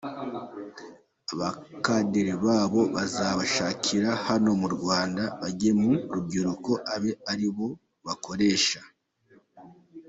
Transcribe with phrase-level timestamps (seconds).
[1.33, 7.67] Abakadere babo bazabashakira hano mu Rwanda bage mu rubyiruko abe ari bo
[8.05, 8.79] bakoresha.